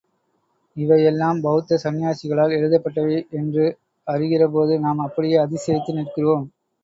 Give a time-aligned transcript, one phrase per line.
[0.77, 3.65] இவை எல்லாம் பௌத்த சந்நியாசிகளால் எழுதப்பட்டவை என்று
[4.07, 6.45] அறிகிறபோது நாம் அப்படியே அதிசயித்து நிற்கிறோம்.